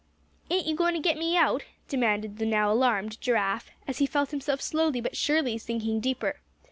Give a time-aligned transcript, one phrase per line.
[0.49, 4.31] "Ain't you goin' to get me out?" demanded the now alarmed Giraffe, as he felt
[4.31, 6.37] himself slowly but surely sinking deeper.